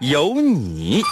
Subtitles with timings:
[0.00, 1.02] 有你。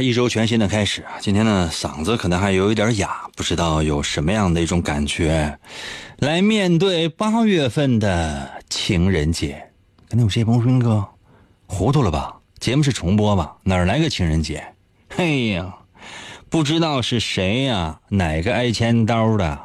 [0.00, 1.18] 一周全新的开始啊！
[1.20, 5.58] 今天呢，嗓子可能还有一点哑，不知道有什么样的一种感觉，
[6.18, 9.70] 来面对八月份的情人节。
[10.08, 11.06] 可能有些朋友说哥，
[11.66, 12.36] 糊涂了吧？
[12.58, 13.56] 节目是重播吧？
[13.62, 14.64] 哪来个情人节？
[15.08, 15.74] 嘿呀，
[16.48, 18.00] 不知道是谁呀？
[18.08, 19.58] 哪个挨千刀的，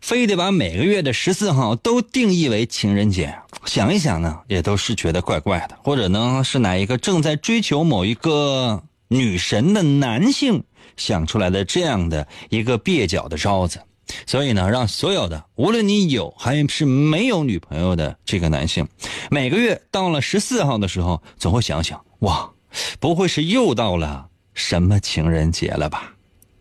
[0.00, 3.34] 非得把每个月的十四号都定义为情人节？
[3.64, 5.76] 想一想呢，也都是觉得怪怪的。
[5.82, 8.82] 或者呢，是哪一个正在追求某一个
[9.14, 10.64] 女神的男性
[10.96, 13.80] 想出来的这样的一个蹩脚的招子？
[14.26, 18.86] 所以呢，让所有的无论你有还是没有女朋友的这个男性，
[19.30, 22.52] 每个月到了十四号的时候，总会想想：哇，
[23.00, 26.12] 不会是又到了什么情人节了吧？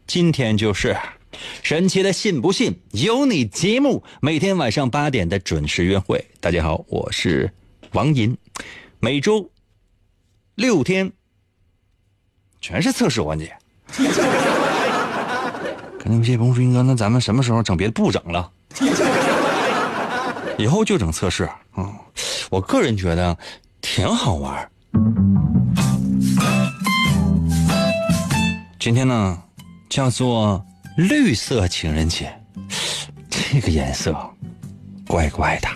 [0.07, 0.95] 今天就是
[1.63, 6.23] 神奇的信不信有你节目，每天晚上八点的准时约会。
[6.39, 7.51] 大家好，我是
[7.91, 8.37] 王银，
[8.99, 9.51] 每周
[10.55, 11.11] 六天
[12.63, 13.53] 全是测试环节。
[15.99, 18.49] 可能有些朋友说：“英哥，那咱们什么时候整别的不整了？
[20.57, 21.91] 以后就整测试啊、
[22.49, 23.37] 我个人觉得
[23.81, 24.71] 挺好玩。
[28.79, 29.37] 今天呢，
[29.89, 30.65] 叫做
[30.95, 32.33] 绿色情人节，
[33.29, 34.15] 这个颜色
[35.05, 35.67] 怪怪的。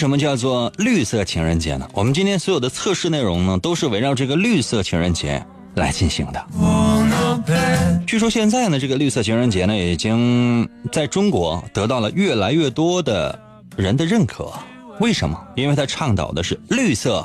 [0.00, 1.86] 什么叫做绿色情人节呢？
[1.92, 5.44] 我们今天所有的测试内容呢，都是围绕这个绿色情人节
[5.74, 6.42] 来进行的。
[8.06, 13.38] 据说现在呢，这个绿色情人节呢，已经在中国得到了越来越多的
[13.76, 14.50] 人的认可。
[15.00, 15.38] 为什么？
[15.54, 17.22] 因为它倡导的是绿色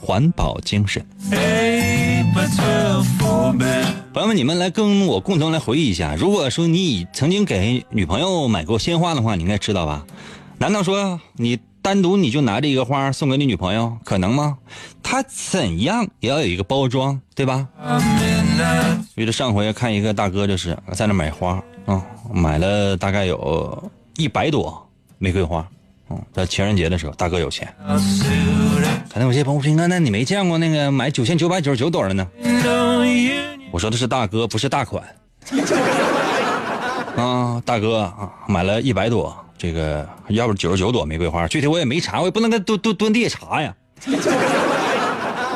[0.00, 1.06] 环保精神。
[4.12, 10.04] 朋友们，你们来跟我共同来回忆一下，如果说你曾经给女朋友买过鲜花的话，你应该知道吧？
[10.60, 14.58] 难道说你单独你就拿着一个花送给你女朋友，可能吗？
[15.02, 17.66] 她怎样也要有一个包装，对吧？
[19.16, 22.02] 记得上回看一个大哥就是在那买花啊、嗯，
[22.32, 24.86] 买了大概有一百朵
[25.18, 25.66] 玫瑰花，
[26.10, 27.72] 嗯，在情人节的时候，大哥有钱。
[29.08, 32.26] 可能有些朋友说，那你没见过那个买九千九百九十九朵的呢？
[33.70, 35.02] 我说的是大哥，不是大款。
[37.16, 39.36] 啊，大哥啊，买了一百朵。
[39.58, 43.74] 这个要不九十九朵玫瑰花，具体我也没查，我也不能跟蹲蹲蹲地下查呀。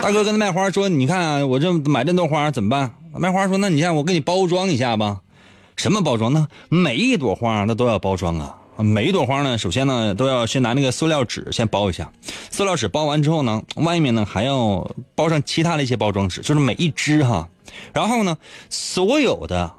[0.03, 5.21] 大哥跟那卖花说：“你看我这买这朵花怎么办？”卖花说：“那你看我给你包装一下吧。”
[5.77, 6.49] 什么包装呢？
[6.69, 8.57] 每一朵花那都要包装啊。
[8.79, 12.11] 每一朵花呢，首先呢都要先拿那个塑料纸先包一下。
[12.51, 17.49] 塑料纸包完之后呢，外面呢还要包上其他的一些包装纸，就是每一支哈。
[17.93, 18.37] 然后呢，
[18.69, 19.73] 所有的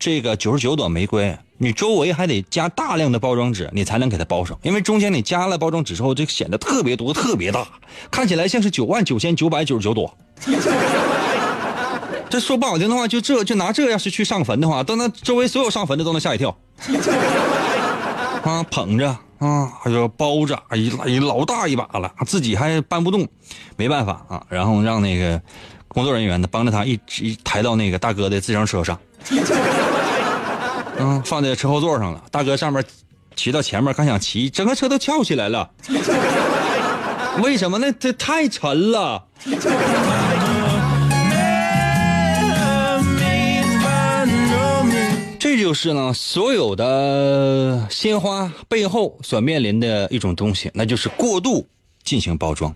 [0.00, 1.38] 这个九十九朵玫瑰。
[1.58, 7.66] 你周围还得加大量的包装纸，你才能给它包上，因为中间你加了包装纸之后，就显得特别多、特别大，
[8.10, 10.16] 看起来像是九万九千九百九十九朵。
[12.30, 16.56] 这说不好听的话，就这就拿这要是去上坟的话，都那周围所有上坟的都能吓一跳。
[18.44, 19.08] 啊，捧着
[19.38, 23.26] 啊，还有包着，哎呀老大一把了，自己还搬不动，
[23.76, 25.40] 没办法啊，然后让那个
[25.88, 28.98] 工作人员呢帮着他一一抬到那个大哥的自行车上。
[31.00, 32.22] 嗯，放在车后座上了。
[32.30, 32.84] 大哥上面
[33.36, 35.70] 骑到前面，刚想骑，整个车都翘起来了。
[37.42, 37.92] 为什么呢？
[38.00, 39.24] 这太沉了。
[45.40, 51.66] 这这就是呢，所有的鲜花背后所面临的一种东西，那就是过度
[52.04, 52.74] 进行包装。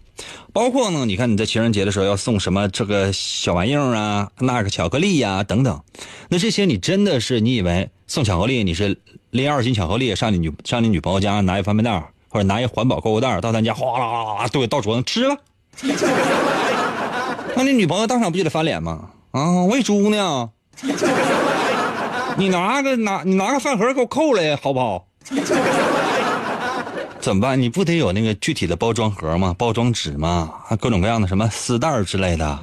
[0.53, 5.81] 包括呢，你看你在情人节的时候要送什么这个小玩意儿啊，那个巧克力呀等等，
[6.29, 8.99] 那这些你真的是你以为送巧克力，你是
[9.31, 15.37] 拎二斤巧克力上你女上你女朋友家拿一方便袋或者拿一环保购物袋到咱家哗啦啦啦对到桌上吃吧，
[17.57, 19.09] 那你女朋友当场不就得翻脸吗？
[19.31, 20.51] 啊，喂猪呢？
[22.37, 25.07] 你拿个拿你拿个饭盒给我扣来，好不好？
[27.19, 27.59] 怎么办？
[27.63, 29.57] 你不得有那个具体的包装盒吗？
[29.57, 30.53] 包装纸吗？
[30.67, 32.59] 还各种各样的什么丝带之类的。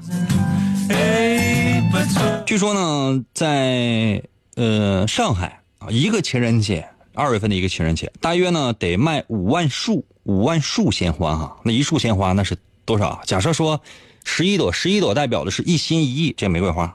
[2.45, 4.22] 据说呢，在
[4.59, 11.57] 呃上海啊，一个情人节，二月份的一个情人节，大约呢得卖五万束五万束鲜花哈。
[11.63, 13.21] 那一束鲜花那是多少？
[13.23, 13.79] 假设说
[14.25, 16.94] 十一朵，十一朵代表的是一心一意这玫瑰花。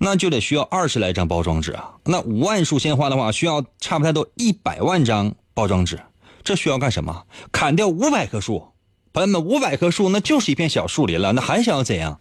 [0.00, 1.90] 那就得需要二十来张包装纸啊！
[2.04, 5.98] 那五万束鲜花的话，需要差不太多一百万张包装纸。
[6.44, 7.24] 这需要干什么？
[7.50, 8.68] 砍掉五百棵树，
[9.12, 12.16] 朋友们，五百棵树那就是一片小树林了，那还想要怎样？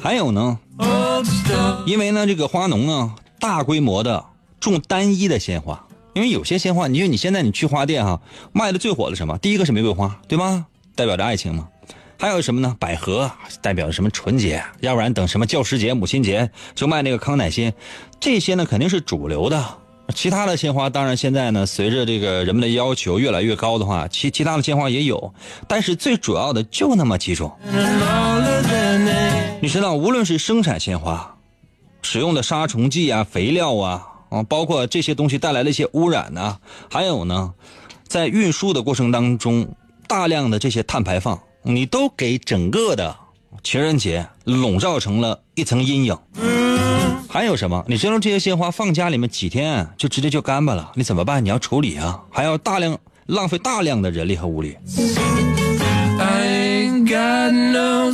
[0.00, 0.58] 还有呢？
[1.86, 4.24] 因为呢，这个花农呢，大规模的
[4.60, 5.84] 种单一的鲜花，
[6.14, 8.20] 因为有些鲜花，你说你现在你去花店哈，
[8.52, 9.36] 卖的最火的什么？
[9.38, 10.66] 第一个是玫瑰花，对吗？
[10.94, 11.68] 代表着爱情嘛。
[12.20, 12.76] 还有什么呢？
[12.80, 13.30] 百合
[13.60, 14.62] 代表着什么纯洁？
[14.80, 17.72] 要不然等什么教师节、母亲节就卖那个康乃馨，
[18.18, 19.64] 这些呢肯定是主流的。
[20.14, 25.34] 其他的鲜花，当然现在呢，随着这个人们的要求越来越高的话，其其他的鲜花也有，
[25.68, 27.52] 但是最主要的就那么几种。
[29.60, 31.36] 你知道，无论是生产鲜花，
[32.02, 36.58] 使用的杀虫剂啊、肥料啊，啊，包括这些东西带来的一些污染呢，
[36.90, 37.52] 还有呢，
[38.06, 39.74] 在运输的过程当中，
[40.06, 41.40] 大量的这些碳排放。
[41.62, 43.14] 你都给整个的
[43.64, 46.16] 情人节笼罩成了一层阴影。
[47.28, 47.84] 还有什么？
[47.88, 51.44] 你知道这些鲜花放家里面几天就直接就干巴了，你怎么办？
[51.44, 52.96] 你要处理啊，还要大量
[53.26, 54.76] 浪费大量的人力和物力。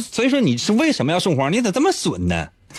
[0.02, 1.48] 所以说你是为什么要送花？
[1.50, 2.48] 你咋这么损呢？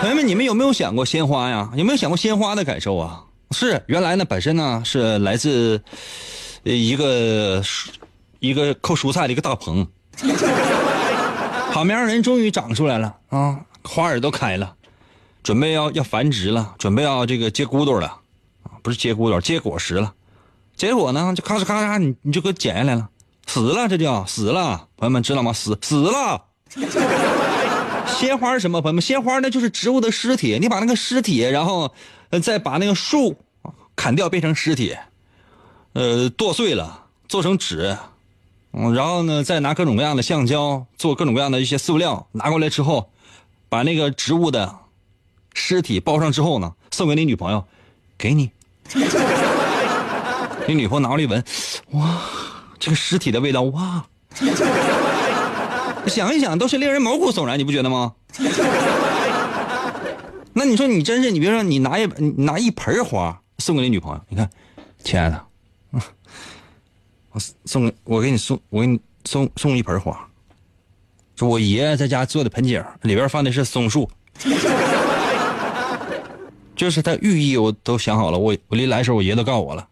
[0.00, 1.70] 朋友们，你们有没有想过鲜花呀？
[1.76, 3.24] 有没有想过鲜花的感受啊？
[3.50, 5.82] 是原来呢，本身呢是来自
[6.62, 7.62] 一个。
[8.42, 9.86] 一个扣蔬菜的一个大棚，
[11.72, 14.74] 旁边人终于长出来了啊，花儿都开了，
[15.44, 18.08] 准备要要繁殖了，准备要这个结骨朵了，
[18.64, 20.14] 啊，不是结骨朵，结果实了。
[20.74, 23.08] 结果呢，就咔嚓咔嚓，你你就给剪下来了，
[23.46, 24.88] 死了，这叫死了。
[24.96, 25.52] 朋友们知道吗？
[25.52, 26.44] 死死了。
[28.06, 28.80] 鲜花是什么？
[28.80, 31.92] 朋友们，鲜花那就是植物的尸体，你把那个尸体，然后
[32.42, 33.36] 再把那个树
[33.94, 34.96] 砍掉，变成尸体，
[35.92, 37.96] 呃，剁碎了，做成纸。
[38.72, 43.10] 嗯，然后呢，再拿各种各样的橡胶做各种各样的一些塑料，拿过来之后，
[43.68, 44.74] 把那个植物的
[45.52, 47.66] 尸体包上之后呢，送给你女朋友，
[48.16, 48.50] 给你。
[50.66, 51.44] 你女朋友拿过来一闻，
[51.90, 52.22] 哇，
[52.82, 54.04] 这个尸体的味道，哇！
[56.08, 58.12] 想一想，都是令人毛骨悚然，你不觉得吗？
[60.52, 62.06] 那你说你真是，你别说你拿一
[62.38, 64.50] 拿一盆花送给你女朋友，你看，
[65.04, 65.40] 亲爱的。
[67.30, 70.28] 我送我给你送，我给你送送一盆花。
[71.36, 74.10] 说我爷在家做的盆景，里边放的是松树，
[76.74, 78.38] 就是它寓意我都想好了。
[78.38, 79.86] 我我临来的时候，我爷都告诉我了，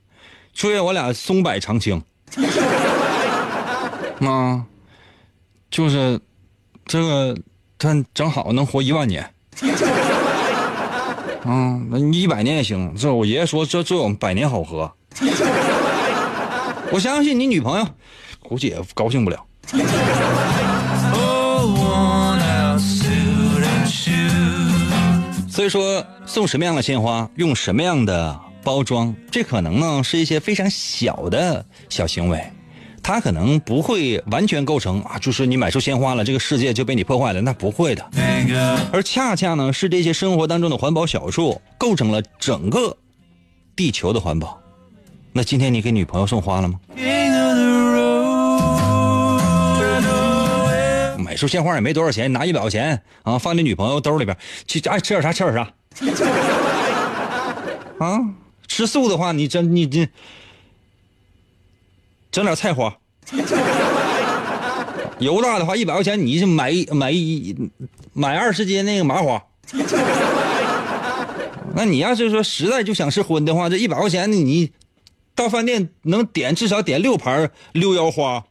[0.52, 2.02] 祝愿我俩松柏长青。
[4.20, 4.64] 嗯，
[5.70, 6.20] 就是
[6.84, 7.36] 这个，
[7.78, 9.22] 他正好能活一万年。
[11.42, 12.94] 啊，那你一百年也行。
[12.96, 14.92] 这我爷爷说，这这我们百年好合。
[16.92, 17.86] 我相信你女朋友，
[18.40, 19.46] 估计也高兴不了。
[25.48, 32.52] 所以说，送什么样的鲜花，用什么样的包装，这可能呢是一些非常小的小行为，
[33.02, 38.08] 它可能不会完全构成啊，就是你买束鲜花了，这个世界就被你破坏了，那不会的。
[38.92, 42.96] 而恰恰呢，是这些生活当中的环保小数，构成了整个
[43.74, 44.60] 地球的环保。
[45.32, 46.78] 那今天你给女朋友送花了吗？
[51.18, 55.60] 买束鲜花也没多少钱，拿一百块钱啊，放你女朋友兜里边去，爱吃点啥吃点啥。
[57.98, 58.20] 啊，
[58.66, 60.08] 吃素的话，你真你这
[62.30, 62.94] 整点菜花。
[65.18, 67.54] 油大的话一百块钱你就买一买一
[68.14, 69.42] 买二十斤那个麻花。
[71.74, 74.72] 那你要是说实在就想吃荤的话这一百块钱你
[75.34, 78.44] 到饭店能点至少点六盘六腰花。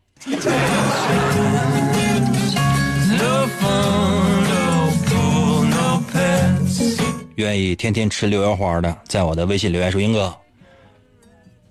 [7.35, 10.35] 愿意天天吃六腰花的在我的微信留言说英哥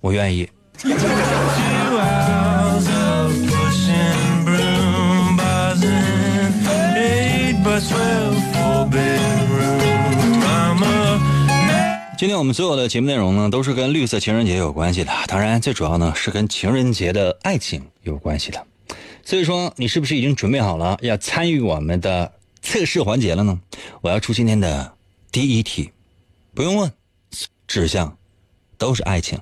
[0.00, 0.48] 我愿意。
[12.18, 15.12] 今天我们所有的节目内容呢，都是跟绿色情人节有关系的。
[15.28, 18.66] 当然，最主要呢是跟情人节的爱情有关系的。
[19.24, 22.32] 所以说，你是不是已经准备好了要参与我们的
[22.62, 23.60] 测试环节了呢？
[24.00, 24.92] 我要出今天的
[25.30, 25.92] 第一题，
[26.54, 26.90] 不用问，
[27.68, 28.18] 指向
[28.76, 29.38] 都是爱情。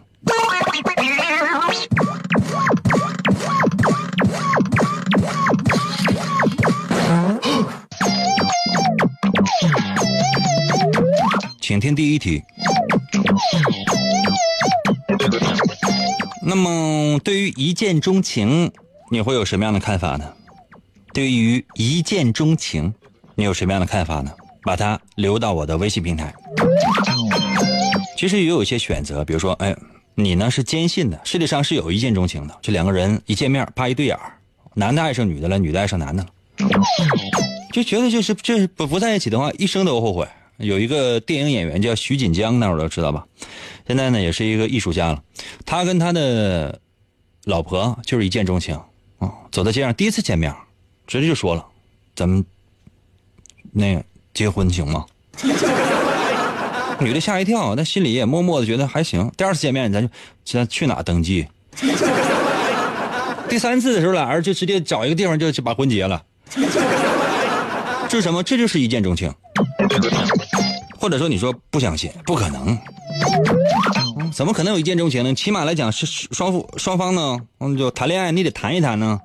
[11.66, 12.40] 请听第一题。
[16.40, 18.70] 那么，对于一见钟情，
[19.10, 20.32] 你会有什么样的看法呢？
[21.12, 22.94] 对于一见钟情，
[23.34, 24.30] 你有什么样的看法呢？
[24.62, 26.32] 把它留到我的微信平台。
[28.16, 29.74] 其实也有一些选择，比如说，哎，
[30.14, 34.16] 你呢是坚信的，世界上是有一见钟情的，这两个人一见面，啪一对眼
[34.74, 36.28] 男的爱上女的了，女的爱上男的了，
[37.72, 40.28] 就觉得就是这不不在一起的话，一生都后悔。
[40.58, 43.26] 有一个电影演员叫徐锦江，那会儿都知道吧？
[43.86, 45.22] 现在呢，也是一个艺术家了。
[45.64, 46.80] 他跟他的
[47.44, 48.74] 老婆就是一见钟情
[49.18, 50.54] 啊，走在街上第一次见面，
[51.06, 51.64] 直接就说了
[52.16, 52.44] ：“咱们
[53.72, 55.06] 那个结婚行吗？”
[56.98, 59.30] 女的吓一跳，但心里也默默的觉得还行。
[59.36, 60.08] 第二次见面，咱就
[60.44, 61.46] 咱去哪登记？
[63.48, 66.24] 第三次的时候，俩人就直接找一个地方就就把婚结了。
[68.08, 68.42] 这是什么？
[68.42, 69.30] 这就是一见钟情。
[70.98, 72.78] 或者说你说不相信，不可能，
[74.32, 75.34] 怎么可能有一见钟情呢？
[75.34, 79.20] 起码来讲是双方双方呢，嗯，就谈恋爱你得谈一谈呢，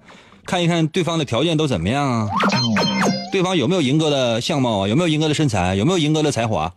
[0.46, 2.30] 看一看对方的条件都怎么样啊，
[3.32, 6.72] 对方有没有银哥的相貌啊，有没有银哥的身材，有没有银哥的才华？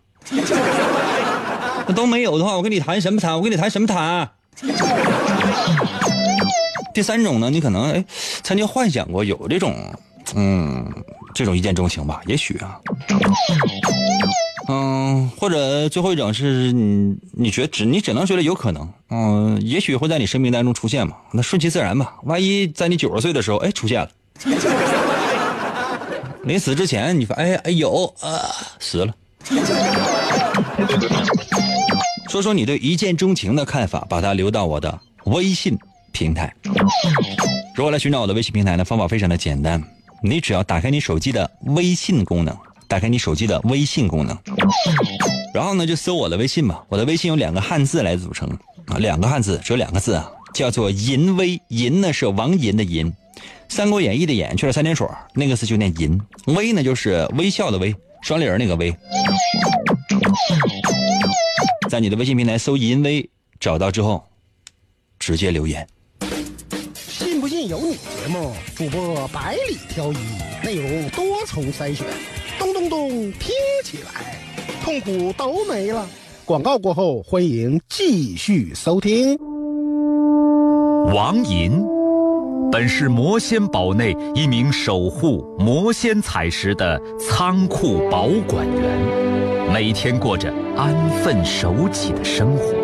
[1.87, 3.35] 那都没有的话，我跟你谈什么谈？
[3.35, 4.31] 我跟你谈什么谈？
[6.95, 8.05] 第三种呢，你可能哎
[8.43, 9.75] 曾经幻想过有这种，
[10.35, 10.87] 嗯。
[11.35, 12.79] 这种一见钟情吧，也许啊，
[14.69, 22.15] 嗯，或者最后一种是你，你觉得只你只能觉得有可能，嗯，也许会在你生命当中出现嘛，那顺其自然吧。
[22.25, 24.11] 万一在你九十岁的时候，哎，出现了，
[26.45, 28.41] 临死之前你发，哎哎有啊，
[28.81, 29.15] 死了。
[32.31, 35.79] 说说你对一见钟情的看法，把它留到我的微信
[36.13, 36.53] 平台。
[37.77, 38.85] 如何来寻找我的微信平台呢？
[38.85, 39.83] 方法非常的简单。
[40.23, 42.57] 你只要打开你手机的微信功能，
[42.89, 44.37] 打开你手机的微信功能，
[45.53, 46.85] 然后呢就搜我的微信吧。
[46.89, 48.49] 我的微信有两个汉字来组成
[48.87, 51.61] 啊，两个汉字只有两个字啊，叫做“淫威”。
[51.69, 53.11] 淫呢是王淫的淫，
[53.69, 56.21] 《三国演义》的演去了三点水，那个字就念淫。
[56.47, 58.95] 微呢就是微笑的微，双立人那个微。
[61.89, 64.25] 在你的微信平台搜“淫威”，找到之后，
[65.19, 65.87] 直接留言。
[67.67, 70.17] 有你节目，主播百里挑一，
[70.63, 72.07] 内容多重筛选，
[72.65, 73.51] 咚咚咚，听
[73.85, 74.41] 起来
[74.83, 76.09] 痛苦都没了。
[76.47, 79.39] 广告过后，欢迎继续收听。
[81.15, 81.85] 王银，
[82.73, 92.84] 本是魔仙堡内一名守护魔仙彩石的仓库保管员，每天过着安分守己的生活。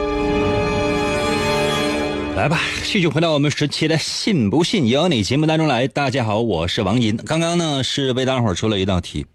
[2.35, 5.87] 来吧，继续回到我们十期的“信不信由你”节目当中来。
[5.87, 7.17] 大家好，我是王银。
[7.17, 9.27] 刚刚呢是为大伙儿出了一道题，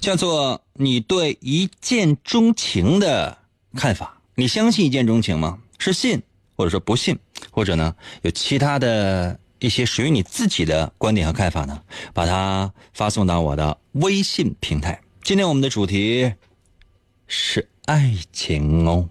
[0.00, 3.38] 叫做“你对一见钟情的
[3.74, 4.20] 看法”。
[4.36, 5.58] 你相信一见钟情吗？
[5.78, 6.22] 是信，
[6.56, 7.18] 或者说不信，
[7.50, 11.80] 或者呢有其他的一些属于你自己的观点和看法呢？
[12.12, 15.00] 把它发送到我的微信平台。
[15.22, 16.32] 今天我们的主题
[17.26, 19.08] 是爱情哦。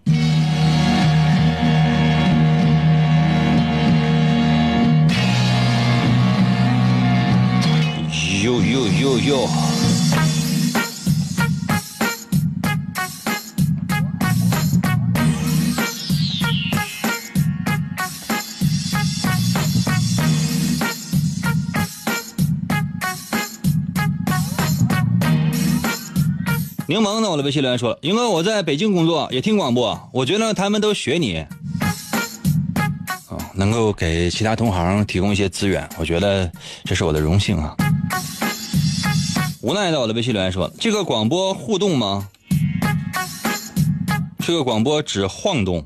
[8.62, 9.50] 哟。
[26.88, 27.30] 柠檬呢？
[27.30, 31.44] 我的微信留言说了，英哥我在北京工作，也听广播，我觉得他们都学你，
[33.54, 36.50] 能够给其他同行提供一些资源，我觉得
[36.86, 37.76] 这是我的荣幸啊。
[39.66, 42.28] 无奈在我的微信留言说，这个广播互动吗？
[44.46, 45.84] 这个广播只晃动。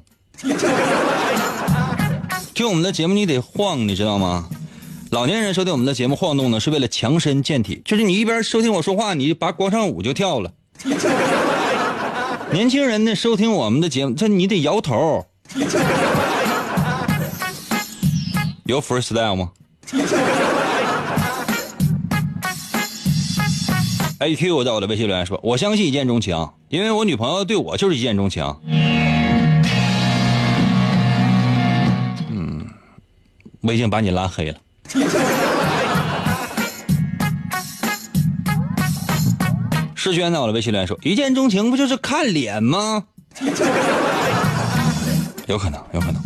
[2.54, 4.50] 听我们的节目你得晃，你知道吗？
[5.12, 10.52] 老年人收听我们的节目晃动呢，是为了强身健体，就是你一边收听我说话，你把广场舞就跳了。
[12.52, 15.26] 年轻人呢，收听我们的节目，这你得摇头。
[18.66, 19.52] 有 freestyle 吗
[24.20, 28.44] ？AQ 在我的微信留言说：“我相信一见钟情，因为我女朋友对我就是一见钟情。”
[32.30, 32.68] 嗯，
[33.62, 34.58] 我已经把你拉黑了。
[39.96, 43.06] 世轩在我的微信留言说：“一见钟情不就是看脸吗？”
[45.48, 46.22] 有可能，有可能。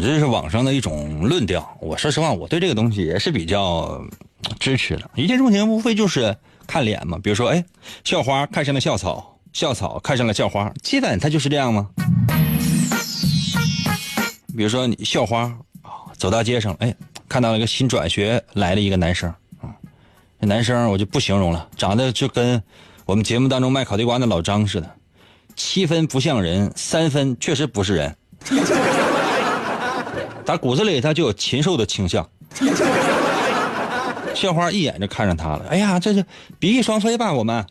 [0.00, 1.76] 这是网上的一种论调。
[1.80, 4.02] 我说实话，我对这个东西也是比较
[4.58, 5.08] 支持的。
[5.14, 7.18] 一见钟情无非就是看脸嘛。
[7.22, 7.64] 比如说，哎，
[8.04, 11.88] 校花看上了校草，校草看上了校花，基本它就是这样吗？
[14.56, 15.52] 比如说，你校花，
[16.16, 16.94] 走大街上，哎，
[17.28, 19.32] 看到了一个新转学来的一个男生。
[20.40, 22.62] 男生我就不形容了，长得就跟
[23.06, 24.90] 我们节目当中卖烤地瓜的老张似的，
[25.56, 28.16] 七分不像人，三分确实不是人，
[30.44, 32.28] 他骨子里他就有禽兽的倾向。
[34.34, 36.24] 校花一眼就看上他了，哎呀，这是
[36.58, 37.32] 比翼双飞吧？
[37.32, 37.64] 我们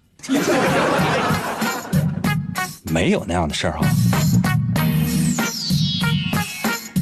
[2.86, 3.88] 没有那样的事儿哈。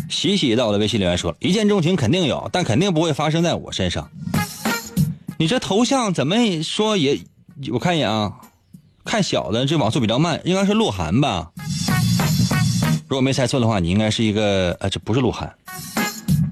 [0.10, 4.10] 喜喜在我的微信留言说，一见钟情肯定有，但肯定不会发生在我身上。
[5.38, 7.20] 你这头像怎么说也，
[7.72, 8.34] 我看一眼啊，
[9.04, 11.52] 看小的这网速比较慢，应该是鹿晗吧？
[13.08, 15.52] 如果没猜错的话，你应该是一个，呃，这不是鹿晗，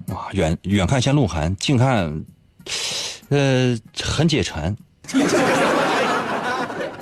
[0.07, 2.25] 哇，远远看像鹿晗，近看，
[3.29, 4.75] 呃，很解馋，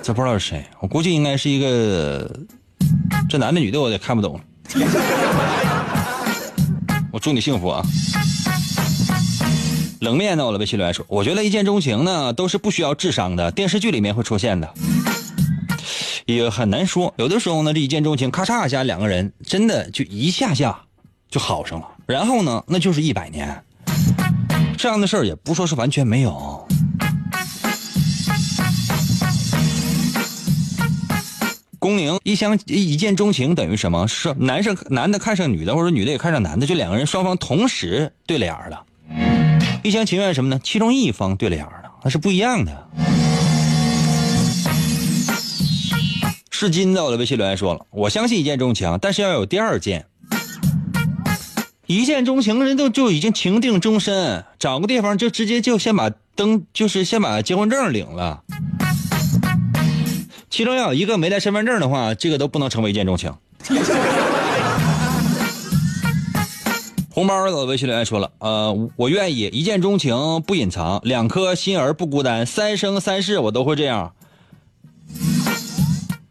[0.01, 2.29] 这不知道是谁，我估计应该是一个，
[3.29, 4.39] 这男的女的我也看不懂，
[7.11, 7.81] 我祝你幸福啊。
[10.01, 10.45] 冷面呢？
[10.45, 14.71] 我的微信留言说：“我觉得一见钟情呢，都是不需要智商的，电视剧里面会出现的，
[16.25, 17.11] 也很难说。
[17.17, 20.79] 有的时候呢，这一见钟情，咔嚓一下，两个人真的就一下下
[21.29, 21.87] 就好上了。
[22.05, 23.63] 然后呢，那就是一百年，
[24.77, 26.67] 这样的事儿也不说是完全没有。
[31.79, 34.07] 公宁一相一见钟情等于什么？
[34.07, 38.83] 是男生男的看上女的，或者女的也看上男的，就两个人双方同时对脸了。”
[39.83, 40.59] 一厢情愿什么呢？
[40.63, 42.89] 其中一方对了眼了，那是不一样的。
[46.51, 50.05] 是金在我的微信留言说了，我相信一见钟情，但是要有第二见。
[51.87, 58.43] 一见钟情人都就已经情定终身，找个地方就直接就先把登，就是先把结婚证领了。
[60.49, 63.33] 其中要有一个没带身份证的话，这个都不能成为一见钟情。
[67.09, 74.11] 红包的微信留言说了，呃，我愿意一见钟情不隐藏，两颗心儿不孤单，三生三世我都会这样。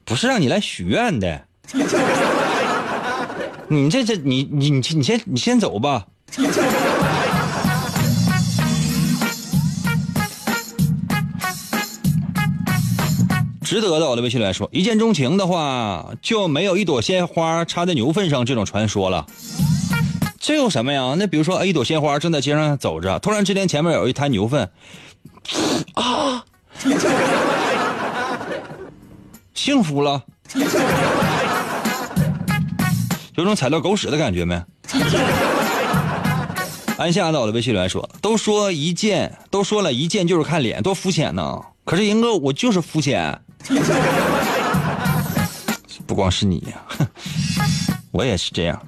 [0.05, 1.47] 不是让你来许愿的，
[3.69, 6.07] 你这这你你你你先你先走吧。
[13.63, 19.27] 值得的，我的微信来说，一见钟情的话就没有一朵鲜花插在牛粪上这种传说了。
[20.39, 21.17] 这有什么呀？
[21.19, 24.71] 那比如说，一朵鲜花正在街上走着，突然之间前面有一滩牛粪，
[25.95, 26.45] 啊，
[29.53, 30.23] 幸福了，
[33.37, 34.61] 有种踩到狗屎的感觉没？
[36.97, 41.61] 安夏到的微信留言说：“都说一见，都说了一见就是看脸，多肤浅呢。
[41.85, 43.39] 可是银哥，我就是肤浅，
[46.07, 46.83] 不光是你呀，
[48.11, 48.83] 我也是这样。”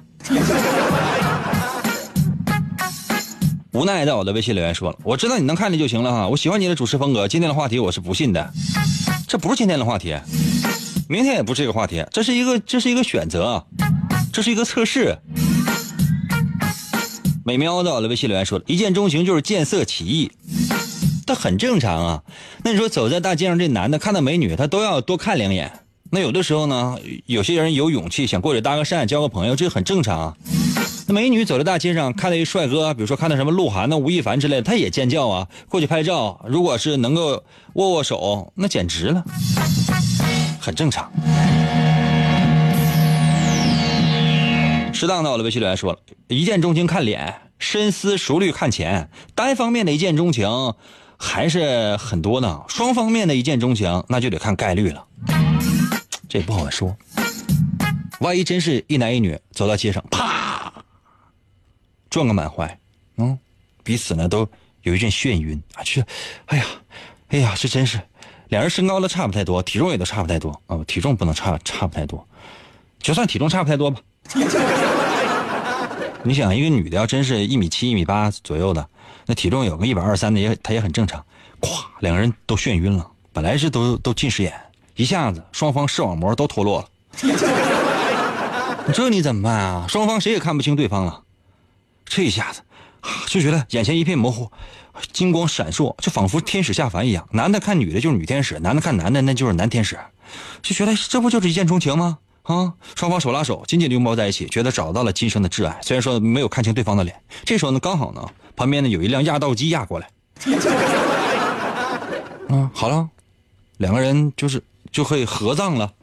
[3.71, 7.27] 无奈在我的微信留言说了：“我知道你能看见就行了哈，我喜欢你的主持风格。
[7.27, 8.51] 今天的话题我是不信的，
[9.27, 10.17] 这不是今天的话题，
[11.07, 13.63] 明天也不是这个话题，这是一个这是一个选择，
[14.39, 15.17] 这是一个测试。”
[17.43, 20.31] 美喵在我的微信留言说了：“一见钟情就是见色起意，
[21.27, 22.23] 这很正常啊。
[22.63, 25.69] 那你说走在大街上，这男的看到美女，他都要多看两眼。
[26.11, 30.33] 那有的时候呢，有些人有勇气想过去搭个讪，交个朋友，这很正常啊。
[31.07, 36.39] 那美女走在大街上，看到一帅哥，比如说看到什么鹿晗、那吴亦凡之类的，他也尖叫啊，过去拍照。
[36.47, 39.21] 如果是能够握握手，那简直了，
[40.61, 41.11] 很正常。
[44.99, 50.73] 适当的，我的微信留言说了，一见钟情看脸，深思熟虑看钱，单方面的一见钟情
[51.15, 52.65] 还是很多呢。
[52.67, 55.07] 双方面的一见钟情，那就得看概率了。
[56.27, 56.93] 这也不好说，
[58.19, 60.73] 万一真是一男一女走到街上，啪，
[62.09, 62.77] 撞个满怀，
[63.15, 63.39] 嗯，
[63.85, 64.45] 彼此呢都
[64.81, 66.03] 有一阵眩晕啊，去，
[66.47, 66.65] 哎呀，
[67.29, 68.01] 哎呀，这真是，
[68.49, 72.27] 两人身高都差不太多，体重也都差不太多啊，体重不能差差不太多，
[72.99, 73.99] 就算体重差不太多吧。
[76.21, 78.87] 你想，一个女的要真是一米七、一米八左右的，
[79.25, 81.25] 那体重有个一百二三的也，她也很正常。
[81.61, 81.69] 咵，
[82.01, 84.53] 两个人都眩晕了，本来是都都近视眼。
[84.95, 86.89] 一下子，双方视网膜都脱落了，
[88.93, 89.85] 这你怎么办啊？
[89.87, 91.21] 双方谁也看不清对方了，
[92.05, 92.61] 这一下子
[93.27, 94.51] 就觉得眼前一片模糊，
[95.13, 97.25] 金光闪烁，就仿佛天使下凡一样。
[97.31, 99.97] 男的看女的就是女天使，男的看男的那就是男天使，
[100.61, 102.17] 就觉得这不就是一见钟情吗？
[102.53, 105.79] 啊，双方手拉手，紧紧拥抱在一起，觉得找到了今生的挚爱。
[105.81, 110.09] 虽然说没有看清对方的脸，这时候呢，刚好呢，旁边呢有一辆压道机压过来，
[112.49, 113.07] 嗯， 好了，
[113.77, 114.61] 两个人就是。
[114.91, 115.93] 就可以合葬了，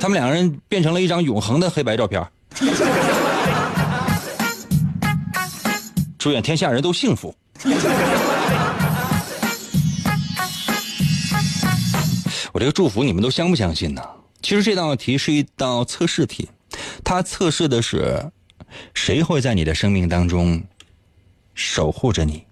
[0.00, 2.26] 他们两个人变成了一张永恒的黑白照片。
[6.18, 7.34] 祝愿天下人都幸福。
[12.52, 14.02] 我这个祝福你们都相不相信呢？
[14.42, 16.50] 其实这道题是一道测试题，
[17.04, 18.32] 它测试的是
[18.92, 20.60] 谁会在你的生命当中
[21.54, 22.44] 守护着你。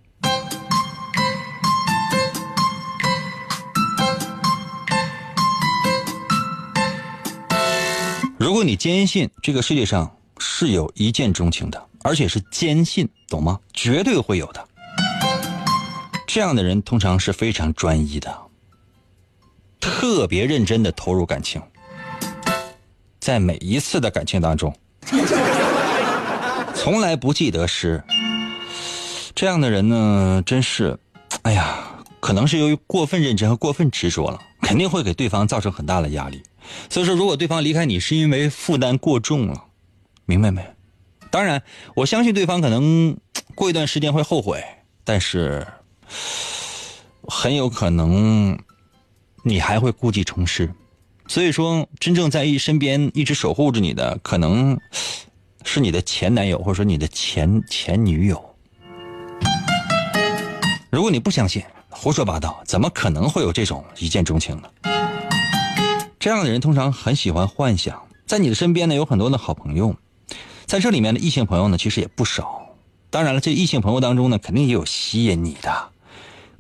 [8.39, 13.59] 如果你坚信这个世界上是有一见钟情的，而且是坚信，懂吗？
[13.75, 14.69] 绝对会有的。
[16.27, 18.35] 这样的人通常是非常专一的，
[19.81, 21.61] 特别认真的投入感情，
[23.31, 24.75] 在每一次的感情当中，
[26.75, 28.03] 从来不记得失。
[29.37, 30.99] 这样的人呢，真是，
[31.43, 31.79] 哎呀，
[32.19, 36.43] 可能是由于过分认真和过分执着了，肯定会给对方造成很大的压力。
[36.89, 39.63] 所以说，如果对方离开你是因为负担过重了，
[40.27, 40.67] 明白没？
[41.31, 41.63] 当然，
[41.95, 43.17] 我相信对方可能
[43.55, 44.61] 过一段时间会后悔，
[45.05, 45.65] 但是
[47.29, 48.59] 很有可能
[49.45, 50.69] 你还会故技重施。
[51.31, 54.77] 所以说，真正在一身边一直守护着你的，可能
[55.65, 58.57] 是你的前男友，或者说你的前前女友。
[60.91, 64.69] 如果你不相信，胡说八道，怎么可能会有这种一见钟情呢？
[66.19, 69.95] 这样的人通常很喜欢幻想，在你的身边呢有很多的好朋友，
[70.67, 72.75] 在这里面的异性朋友呢其实也不少。
[73.09, 75.91] 当然了，这异性朋友当中呢肯定也有吸引你的，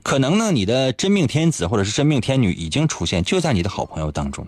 [0.05, 4.47] 可能呢你的真命天子或者是真命天女已经出现，就在你的好朋友当中。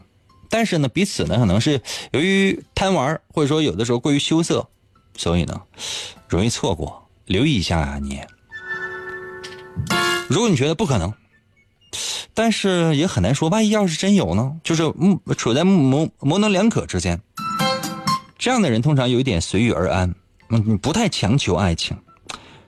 [0.53, 4.69] 但是呢彼此呢可能是由于贪玩或者说有的时候过于羞涩，
[5.17, 5.63] 所以呢
[6.29, 7.09] 容易错过。
[7.25, 8.21] 留意一下啊你。
[10.29, 11.13] 如果你觉得不可能。
[12.35, 14.57] 但是也很难说，万一要是真有呢？
[14.65, 17.21] 就是嗯，处在模模棱两可之间。
[18.39, 20.15] 这样的人通常有一点随遇而安，
[20.49, 21.97] 嗯，不太强求爱情，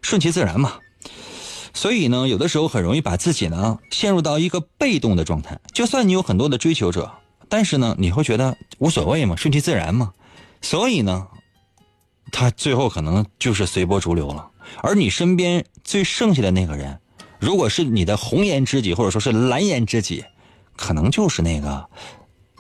[0.03, 0.75] 顺其自然嘛。
[1.73, 5.59] 所以呢，有的时候很容易把自己呢陷入到一个被动的状态。
[5.73, 7.11] 就算你有很多的追求者，
[7.57, 10.13] 但是呢，你会觉得无所谓嘛，顺其自然嘛。
[10.61, 11.29] 所以呢，
[12.33, 14.51] 他最后可能就是随波逐流了。
[14.83, 16.99] 而你身边最剩下的那个人。
[17.39, 20.25] 如果是你的红颜知己，或者说是蓝颜知己，
[20.75, 21.89] 可能就是那个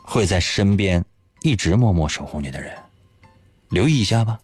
[0.00, 1.04] 会在身边
[1.42, 2.72] 一直默默守护你的人，
[3.70, 4.38] 留意一下吧。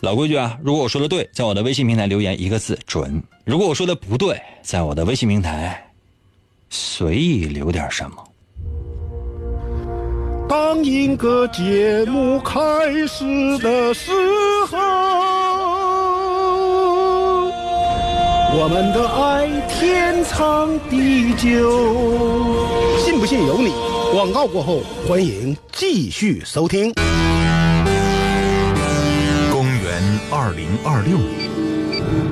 [0.00, 5.92] 老规矩啊，如果我说的对，在我的微信平台留言一个字准；如果我说的不对，在我的微信平台
[6.70, 8.16] 随意留点什么。
[10.48, 12.58] 当一个节目开
[13.06, 14.10] 始的时
[14.70, 14.78] 候，
[18.58, 22.98] 我们的爱天长地久。
[22.98, 23.70] 信不信由你。
[24.12, 26.90] 广告过后，欢迎继续收听。
[30.32, 31.50] 二零二六年，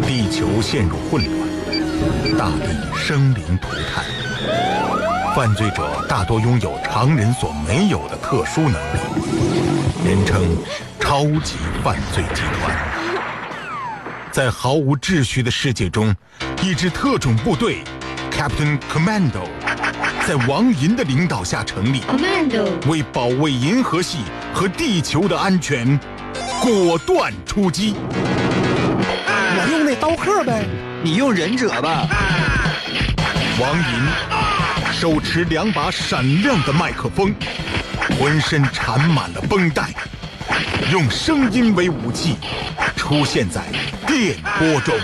[0.07, 4.05] 地球陷入混乱，大地生灵涂炭。
[5.35, 9.01] 犯罪者大多拥有常人所没有的特殊能力，
[10.07, 10.41] 人称
[11.01, 12.77] “超级犯罪集团”。
[14.31, 16.15] 在毫无秩序的世界中，
[16.63, 17.83] 一支特种部队
[18.31, 19.49] Captain Commando
[20.25, 22.03] 在王银的领导下成立，
[22.87, 24.19] 为保卫银河系
[24.55, 25.99] 和地球的安全，
[26.61, 27.95] 果断出击。
[29.61, 30.65] 我用那刀客呗，
[31.03, 32.07] 你用忍者吧。
[33.61, 37.35] 王银手持两把闪亮的麦克风，
[38.19, 39.91] 浑身缠满了绷带，
[40.91, 42.37] 用声音为武器，
[42.97, 43.63] 出现在
[44.07, 44.95] 电波中。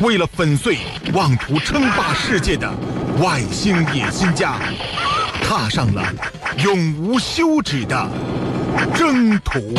[0.00, 0.78] 为了粉碎
[1.12, 2.70] 妄图称霸世界的
[3.20, 4.56] 外星野心家，
[5.42, 6.02] 踏上了
[6.58, 8.08] 永无休止的
[8.94, 9.74] 征途。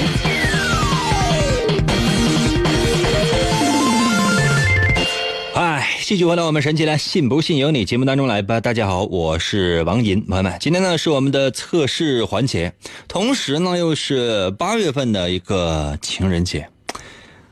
[6.15, 8.61] 继续回到我们神奇来“信不信由你”节目当中来吧。
[8.61, 12.73] 大家好，我是王银，朋友们，今天呢是我们的测试环节，
[13.09, 16.69] 同时呢又是八月份的一个情人节。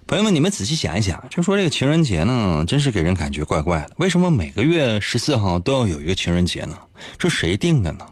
[0.08, 3.92] 朋友们，你们仔细想一想，就说这个情人节呢，真是给人感觉怪怪的。
[3.98, 6.78] 为什么每个月十四号都要有一个情人节呢？
[7.18, 8.08] 这谁定的呢？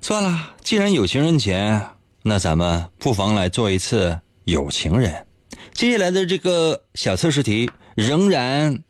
[0.00, 1.78] 算了，既然有情人节，
[2.22, 5.26] 那咱们不妨来做一次有情人。
[5.74, 8.82] 接下来的这个小测试题仍然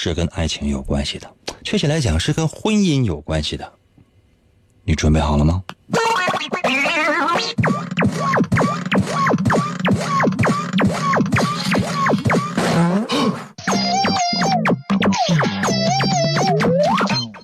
[0.00, 1.28] 是跟爱情有关系的，
[1.64, 3.68] 确切来讲是跟婚姻有关系的。
[4.84, 5.60] 你准备好了吗？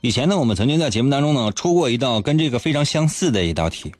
[0.00, 3.92] 以前呢，我们曾经在节目当中呢出过一道跟这个非常相似的一道题，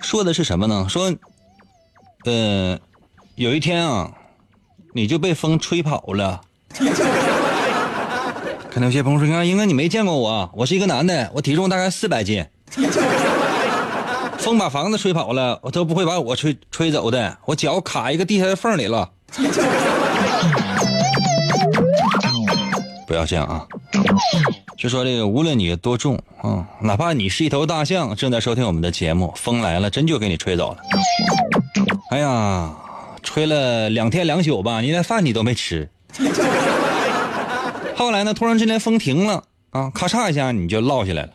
[0.00, 0.86] 说的是什么呢？
[0.88, 1.14] 说，
[2.24, 2.78] 呃，
[3.36, 4.12] 有一天啊，
[4.92, 6.40] 你就被风吹跑了。
[8.70, 12.46] 可能有些朋友说：“啊，英哥，你没见过我，我是一个男的，我体重大概四百斤。
[14.38, 19.10] 风把房子吹跑了，我都不会把我吹吹走的，我脚卡一个地下的缝里了。
[23.06, 23.66] ”不要这样啊！
[24.78, 30.78] 就说这个，无论你多重啊，哪怕你是一头大象，正在收听我们的节目，风来了，真就给你吹走了。
[32.10, 32.72] 哎呀，
[33.24, 35.88] 吹了两天两宿吧，你连饭你都没吃。
[37.96, 41.30] 后来呢，突然之间风停了啊，咔嚓一下你就落下来了。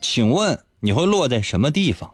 [0.00, 2.10] 请问你会落在什么地方？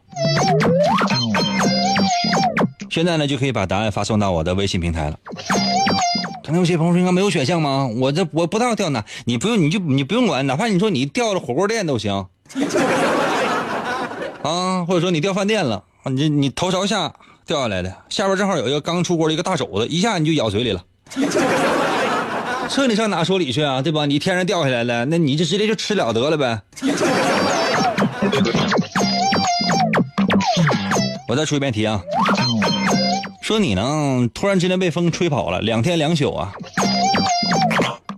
[2.90, 5.18] 现在呢，就可以把答案发送到我的微信平台了。
[6.44, 7.86] 可能有些朋友说：“应该没有选项吗？
[7.86, 12.26] 我这我不知道掉哪，你不用，你就你不用管，哪怕你说你掉了火锅店都行，
[14.42, 17.12] 啊，或者说你掉饭店了，你你头朝下
[17.48, 20.84] 掉下来的，下边正好有一个刚出锅的一个大肘子，一下你就咬嘴里了，
[22.68, 23.80] 这你上哪说理去啊？
[23.80, 24.04] 对吧？
[24.04, 26.60] 你天上掉下来了，那你就直接就吃了得了呗。
[31.26, 32.02] 我再出一遍题啊。
[33.40, 36.52] 说你呢，突然之间被风吹跑了，两天两宿啊！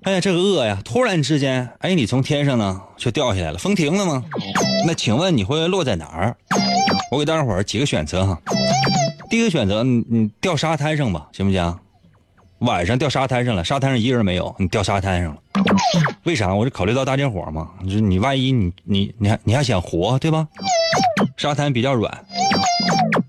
[0.02, 0.76] 哎呀，这个饿呀！
[0.84, 4.24] 突然之间，哎，你从天上呢就掉下来了，风停了吗？
[4.84, 6.36] 那请问你会落在哪儿？
[7.12, 8.36] 我给大伙儿几个选择哈。
[9.30, 11.78] 第一个选择，你你掉沙滩上吧，行不行？
[12.58, 15.40] 晚上掉沙滩上了，沙滩上一个人没有，你掉沙滩上了。
[16.24, 16.52] 为啥？
[16.52, 20.46] 我是考虑到大家伙嘛，就是你万一你你你还你还想活对吧？
[21.36, 22.26] 沙滩比较软。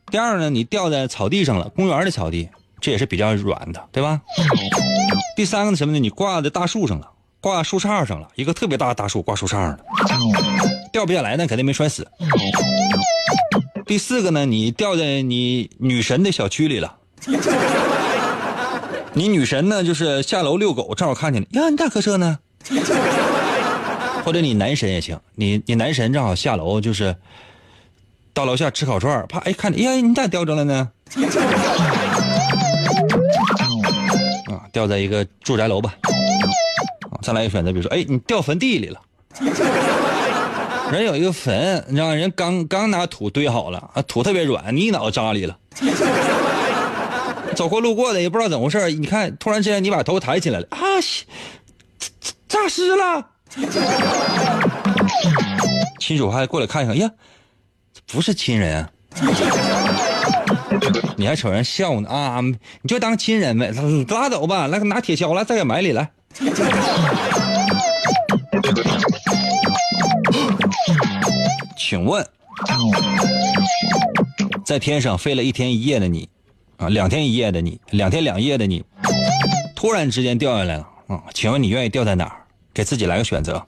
[0.10, 2.50] 第二呢，你掉在草地上了，公园的草地，
[2.82, 4.20] 这也是比较软的，对吧？
[5.36, 6.00] 第三个呢，什么呢？
[6.00, 7.08] 你挂在大树上了，
[7.40, 9.80] 挂树杈上了，一个特别大的大树挂树杈上了，
[10.92, 12.06] 掉不下来，那肯定没摔死。
[13.92, 16.96] 第四个呢，你掉在你女神的小区里了，
[19.12, 22.40] 你女神呢，就是下楼遛狗，正好看见了，呀，你咋搁这呢？
[24.24, 27.14] 或者你男神也行，你你男神正好下楼就是。
[28.34, 29.40] 到楼下吃烤串啪！
[29.40, 30.90] 哎，看，哎呀，你咋掉着了呢？
[34.50, 35.94] 啊，掉在一个住宅楼吧。
[37.22, 39.02] 再来一个选择，比如说，哎，你掉坟地里了。
[40.92, 45.58] 人有一个坟，你知道，人刚刚拿土堆好了，啊，土特别软，你一脑扎里了。
[47.56, 50.80] 走过路过的也不知道怎么回事你看，突然之间你把头抬起来了，啊，
[52.48, 53.28] 诈尸了。
[56.00, 57.10] 亲属还过来看一看，呀。
[58.08, 58.90] 不是亲人啊，
[61.16, 62.42] 你还瞅人笑呢啊！
[62.42, 63.72] 你就当亲人呗，
[64.10, 64.68] 拉走吧。
[64.68, 66.12] 来，拿铁锹来，再给埋里来。
[71.92, 72.26] 请问，
[74.64, 76.30] 在天上飞了一天一夜的你，
[76.78, 78.82] 啊，两天一夜的你，两天两夜的你，
[79.76, 82.32] 突然之间掉下来了，嗯，请问你愿意掉在哪儿？
[82.74, 83.62] 给自己来个选择。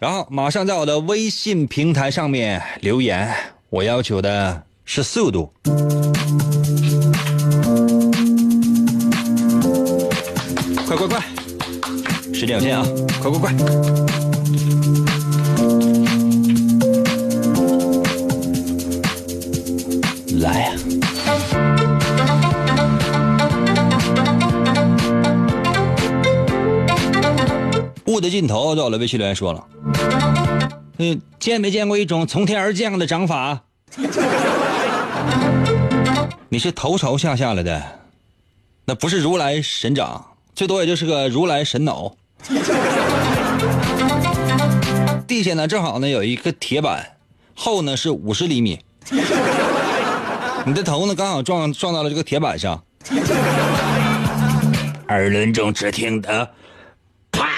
[0.00, 3.30] 然后马上在我的微信平台上面留言，
[3.68, 5.52] 我要求的是速度。
[10.86, 11.22] 快快快！
[12.32, 12.86] 时间有限啊，
[13.20, 14.29] 快快快！
[20.40, 20.72] 来呀、
[28.06, 29.64] 雾的尽头，在我的微信留言说了，
[30.98, 33.60] 嗯，见没见过一种从天而降的掌法？
[36.48, 37.80] 你是头朝下下来的，
[38.86, 40.24] 那不是如来神掌，
[40.56, 42.16] 最多也就是个如来神脑。
[45.30, 47.12] 地下呢正好呢有一个铁板，
[47.54, 48.80] 厚呢是五十厘米，
[50.66, 52.82] 你的头呢刚好撞撞到了这个铁板上，
[55.06, 56.50] 耳轮中只听得
[57.30, 57.48] 啪，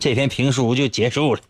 [0.00, 1.40] 这篇评书就结束了。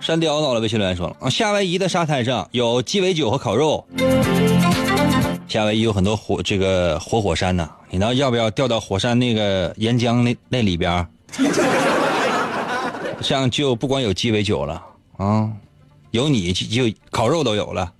[0.00, 3.86] 山雕到了，微信留言说了，啊夏威夷的沙滩上有鸡尾酒和烤肉。
[5.50, 11.04] 夏威夷有很多火，这个活火山呢、你呢要不要掉到火山那个岩浆那那里边儿？
[13.20, 14.80] 这样就不光有鸡尾酒了
[15.16, 15.50] 啊，
[16.12, 17.92] 有你就就烤肉都有了。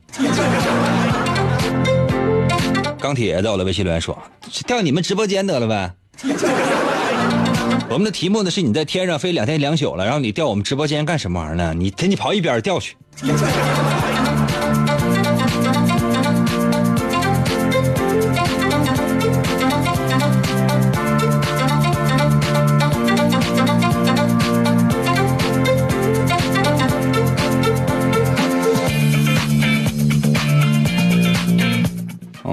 [3.00, 4.16] 钢铁在我的微信留言说，
[4.64, 5.92] 掉你们直播间得了呗。
[7.90, 11.74] 我们的题目呢是你在天上飞两天两宿了，然后你掉我们直播间干什么玩意儿呢？
[11.76, 12.94] 你赶紧跑一边掉去。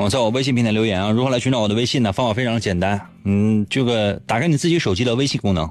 [0.10, 2.12] 在我微信平台留言啊，如何来寻找我的微信呢？
[2.14, 5.70] 方法非常简单，嗯，这个打开你自己手机的微信功能，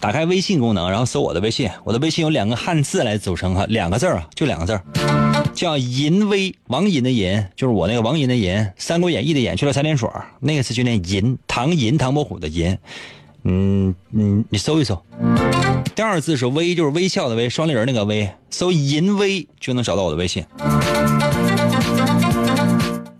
[0.00, 1.68] 打开微信功能，然后搜我的微信。
[1.84, 4.82] 我的微信有两个汉字来组成哈，两个字啊，就两个字儿，
[5.54, 12.76] 叫淫威，王银的银，就是我那个王银的银，《三国演义》的演去了三点水儿那个字就念银，唐银，唐伯虎的银。
[13.48, 15.00] 嗯嗯，你搜一搜。
[15.94, 20.44] 第二字是微，就是微笑的微，双立人那个微，搜淫威就能找到我的微信。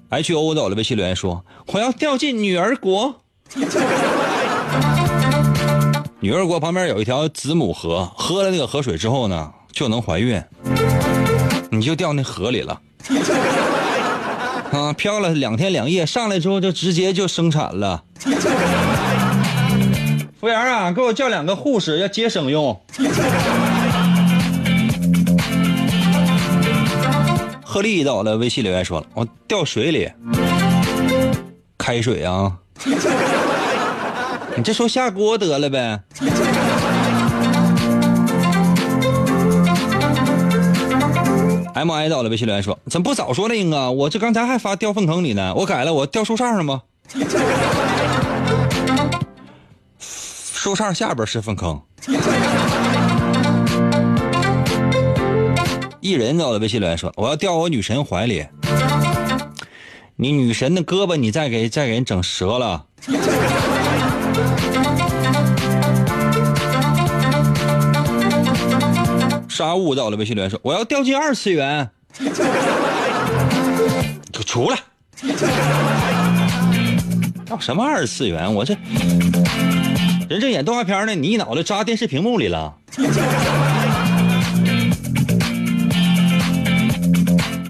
[0.09, 3.23] H O 在我的微信留言说：“我要掉进女儿国。”
[6.21, 10.41] 女儿国旁边有一条子母河，喝了那个河水之后呢，就能怀孕。
[11.71, 12.81] 你就掉那河里了。
[14.71, 18.05] 啊，漂了两天两夜，上来之后就直接就生产了。
[20.39, 22.81] 服务员啊，给我叫两个护士，要接生用。
[27.77, 30.11] 贺丽到了，微信留言说了，我掉水里，
[31.77, 32.57] 开水啊！
[34.57, 36.01] 你这说下锅得了呗。
[41.75, 43.55] M I 到了，微信留言说，怎么不早说呢？
[43.55, 43.93] 英哥？
[43.93, 46.81] 我这刚才还发掉粪坑里呢，我改了，我掉树杈上吗？
[50.01, 51.79] 树杈下边是粪坑。
[56.07, 58.47] 艺人到了，微信留言说：“我要掉我女神怀里。”
[60.15, 62.85] 你女神的胳膊你再给再给人整折了。
[69.49, 71.91] 沙雾到了，微信留言说：“我要掉进二次元。”
[74.33, 74.79] 就出来。
[77.45, 78.55] 掉什么二次元？
[78.55, 78.77] 我这
[80.29, 82.77] 人正演动画片呢，你一脑袋扎电视屏幕里了。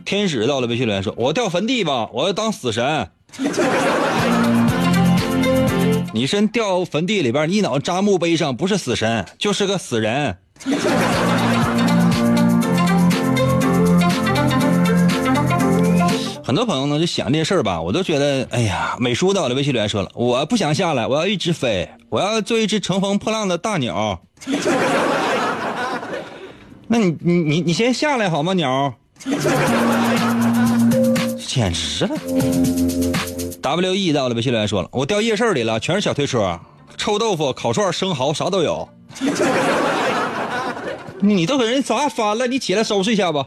[0.06, 3.10] 天使到了，微信留言说：“我掉坟地吧，我要当死神。
[6.14, 10.38] ”你身掉坟地里边，你一脑扎墓碑上，不是死神，就是个死人。
[16.44, 24.20] 很多朋友呢就想这事儿吧，我都觉得，哎呀，美叔到了，微信留言说了，我不想下来，我要一直飞，我要做一只乘风破浪的大鸟。
[26.86, 28.94] 那你你你你先下来好吗，鸟？
[31.38, 32.14] 简直了
[33.62, 36.58] ！W E 到了，微信留言说了，我掉夜市里了，全是小推车，
[36.96, 38.88] 臭豆腐、烤串、生蚝啥都有。
[41.20, 43.46] 你都给人砸翻了，你起来收拾一下吧。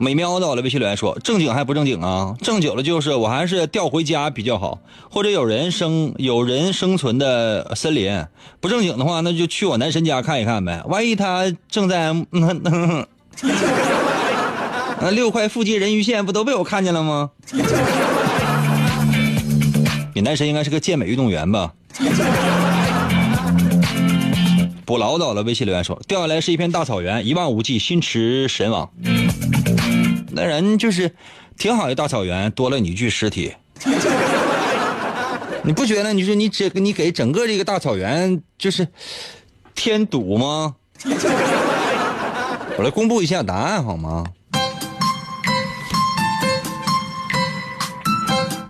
[0.00, 2.34] 美妙到了微信留言说：“正经还不正经啊？
[2.40, 4.78] 正经的就是我还是调回家比较好，
[5.10, 8.24] 或者有人生有人生存的森林。
[8.60, 10.82] 不正经的话，那就去我男神家看一看呗。
[10.86, 13.06] 万一他正在嗯
[15.00, 17.30] 那六块腹肌人鱼线不都被我看见了吗？
[20.14, 21.72] 你男神应该是个健美运动员吧？”
[24.84, 28.88] 不唠叨了，微信留言说掉下来是一片大草原，一望无际，心驰神往。
[30.38, 31.10] 那人就是
[31.58, 33.52] 挺好的大草原，多了你一具尸体。
[35.64, 38.86] 你不觉得你说你这你给整个这个大草原就是
[39.74, 40.76] 添堵吗？
[42.76, 44.24] 我来公布一下答案好吗？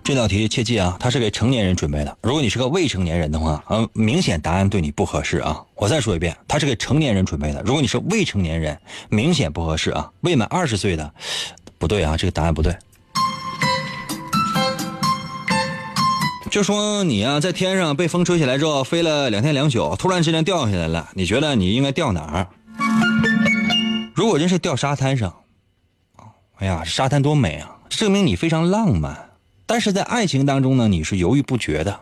[0.09, 2.17] 这道题切记啊，它是给成年人准备的。
[2.23, 5.63] 如果你是个未成年人的话，呃，明显答案对你不合适啊。
[5.75, 7.61] 我再说一遍，它是给成年人准备的。
[7.61, 8.75] 如果你是未成年人，
[9.09, 10.09] 明显不合适啊。
[10.21, 11.13] 未满二十岁的，
[11.77, 12.75] 不对啊，这个答案不对。
[16.49, 22.47] 就说你啊，在天上被风吹起来之后，飞了两天两宿，突然之间掉下来了，你觉得你应该掉哪儿？
[24.15, 25.31] 如果真是掉沙滩上，
[26.55, 29.28] 哎呀，沙滩多美啊，证明你非常浪漫。
[29.69, 31.99] 但是在爱情当中呢，你是犹豫不决的，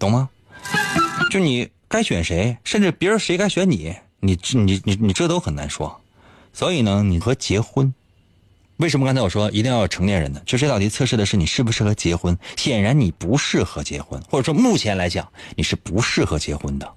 [0.00, 0.28] 懂吗？
[1.30, 6.00] 就你该选谁，甚至别人谁该选你，你你你你这都很难说。
[6.52, 7.94] 所以呢，你和结婚，
[8.78, 10.42] 为什么刚才我说一定要成年人呢？
[10.44, 12.36] 就这道题测试的是你适不适合结婚。
[12.56, 16.94] 显然你不适合结婚，或者说目前来讲你是不适合结婚的。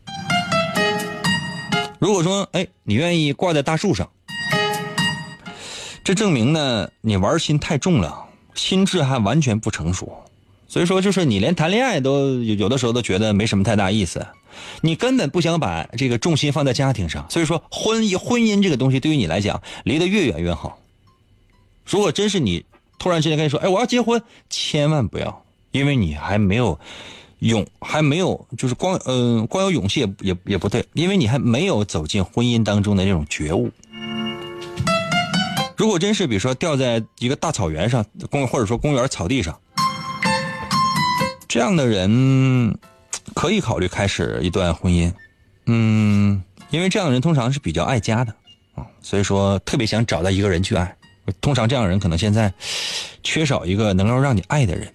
[2.00, 4.10] 如果说哎，你愿意挂在大树上，
[6.04, 8.26] 这证明呢你玩心太重了。
[8.60, 10.12] 心智还完全不成熟，
[10.68, 14.28] 所以说就是你连谈恋爱都有的时候都觉得没什么太大意思，
[14.82, 17.26] 你根本不想把这个重心放在家庭上。
[17.30, 20.78] 所以说婚姻婚姻这个东西对于你来讲离得越远越好。
[21.86, 22.66] 如果真是你
[23.00, 26.78] 突然之间跟你说，哎，我要结婚，千万不要，因为你还没有
[27.40, 33.72] 勇，还没有就是光嗯光有勇气也也也不对，因为你还没有走进婚姻当中的那种觉悟。
[35.80, 39.58] 如果真是比如说掉在一个大草原上公或者说公园草地上，
[41.48, 42.78] 这样的人
[43.34, 45.10] 可以考虑开始一段婚姻，
[45.68, 48.36] 嗯，因为这样的人通常是比较爱家的
[48.76, 50.94] 啊，所以说特别想找到一个人去爱。
[51.40, 52.54] 通常这样的人可能现在
[53.24, 54.92] 缺少一个能够让你爱的人。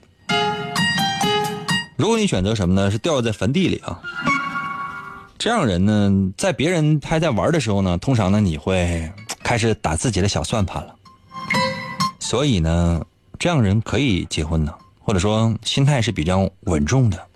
[1.97, 2.91] 如果你选择什么呢？
[2.91, 4.03] 是掉在坟地里啊，
[5.39, 9.11] 这样人呢，在别人还在玩的时候呢，通常呢你会。
[9.45, 10.95] 开始打自己的小算盘了，
[12.19, 13.05] 所以呢，
[13.39, 17.27] 这样人可以结婚呢，或者说心态是比较稳重的。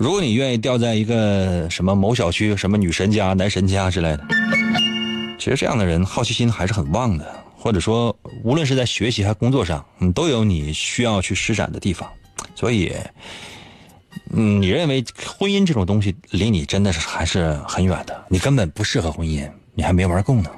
[0.00, 4.26] 如果你愿意掉在一个什么某小区什么女神家、男神家之类的，
[5.38, 7.24] 其实这样的人好奇心还是很旺的，
[7.56, 12.10] 或者说无论是在学习还工作上，嗯，都有你需要去施展的地方。
[12.56, 12.92] 所以，
[14.32, 15.04] 嗯，你认为
[15.38, 19.48] 婚姻这种东西离你真的是还是很远的，你根本不适合婚姻。
[19.74, 20.48] 你还没玩够呢，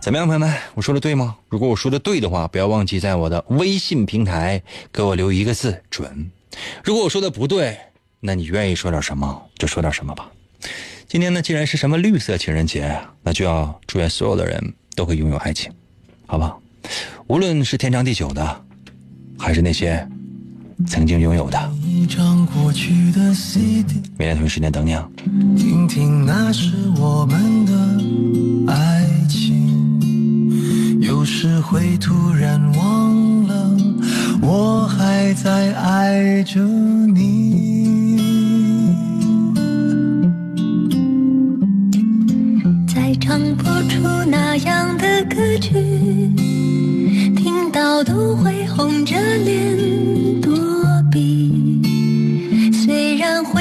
[0.00, 0.54] 怎么样，朋友们？
[0.74, 1.36] 我说的对吗？
[1.48, 4.62] 如果我说的对的话，不要忘记在我的微信平台
[4.92, 6.30] 给我留一个字“准”。
[6.84, 7.78] 如果我说的不对，
[8.20, 10.30] 那你愿意说点什么就说点什么吧。
[11.08, 15.72] 今天呢，既然是什么绿色情人节，那就要祝愿所有的人都可以拥有爱情，
[16.26, 16.54] 好吧？
[17.28, 18.64] 无论是天长地久的，
[19.38, 20.06] 还是那些
[20.86, 21.72] 曾经拥有的。
[21.96, 22.06] 明
[24.18, 25.08] 天同一时间等你啊。
[25.56, 27.72] 听听那是我们的
[28.72, 33.76] 爱情，有时会突然忘了，
[34.42, 38.16] 我还在爱着你。
[42.86, 45.72] 再唱不出那样的歌曲，
[47.36, 49.76] 听到都会红着脸
[50.40, 50.52] 躲